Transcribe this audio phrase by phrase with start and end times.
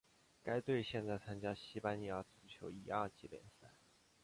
[0.41, 3.69] 该队现在参加西班牙足球乙二级联赛。